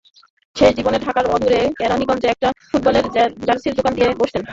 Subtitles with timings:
[0.55, 3.05] শেষ জীবনে ঢাকার অদূরে কেরানীগঞ্জে একটা ফুটবলের
[3.45, 4.41] জার্সির দোকান দিয়ে বসতেন।